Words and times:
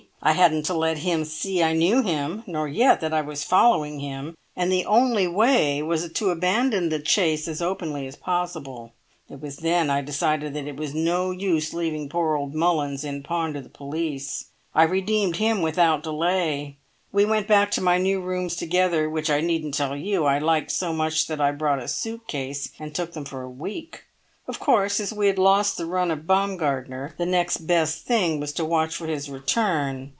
I 0.23 0.33
hadn't 0.33 0.67
to 0.67 0.75
let 0.75 0.99
him 0.99 1.25
see 1.25 1.63
I 1.63 1.73
knew 1.73 2.03
him, 2.03 2.43
nor 2.45 2.67
yet 2.67 3.01
that 3.01 3.11
I 3.11 3.21
was 3.23 3.43
following 3.43 4.01
him, 4.01 4.35
and 4.55 4.71
the 4.71 4.85
only 4.85 5.25
way 5.27 5.81
was 5.81 6.07
to 6.13 6.29
abandon 6.29 6.89
the 6.89 6.99
chase 6.99 7.47
as 7.47 7.59
openly 7.59 8.05
as 8.05 8.15
possible. 8.17 8.93
It 9.31 9.41
was 9.41 9.57
then 9.57 9.89
I 9.89 10.01
decided 10.01 10.53
that 10.53 10.67
it 10.67 10.77
was 10.77 10.93
no 10.93 11.31
use 11.31 11.73
leaving 11.73 12.07
poor 12.07 12.35
old 12.35 12.53
Mullins 12.53 13.03
in 13.03 13.23
pawn 13.23 13.53
to 13.53 13.61
the 13.61 13.69
police. 13.69 14.45
I 14.75 14.83
redeemed 14.83 15.37
him 15.37 15.63
without 15.63 16.03
delay. 16.03 16.77
We 17.11 17.25
went 17.25 17.47
back 17.47 17.71
to 17.71 17.81
my 17.81 17.97
new 17.97 18.21
rooms 18.21 18.55
together, 18.55 19.09
which 19.09 19.31
I 19.31 19.41
needn't 19.41 19.73
tell 19.73 19.95
you 19.97 20.25
I 20.25 20.37
liked 20.37 20.69
so 20.69 20.93
much 20.93 21.25
that 21.25 21.41
I 21.41 21.51
brought 21.51 21.79
a 21.81 21.87
suit 21.87 22.27
case 22.27 22.71
and 22.77 22.93
took 22.93 23.13
them 23.13 23.25
for 23.25 23.41
a 23.41 23.49
week. 23.49 24.03
Of 24.47 24.59
course, 24.59 24.99
as 24.99 25.13
we 25.13 25.27
had 25.27 25.39
lost 25.39 25.77
the 25.77 25.85
run 25.85 26.11
of 26.11 26.27
Baumgartner, 26.27 27.15
the 27.17 27.25
next 27.27 27.57
best 27.67 28.05
thing 28.05 28.39
was 28.39 28.51
to 28.53 28.65
watch 28.65 28.95
for 28.95 29.07
his 29.07 29.27
return. 29.29 30.09